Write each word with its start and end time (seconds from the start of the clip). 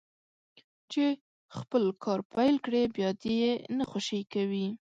چې 0.91 1.05
خپل 1.57 1.83
کار 2.03 2.19
پيل 2.33 2.55
کړي 2.65 2.83
بيا 2.95 3.09
دې 3.21 3.33
يې 3.41 3.53
نه 3.77 3.83
خوشي 3.91 4.21
کوي. 4.33 4.67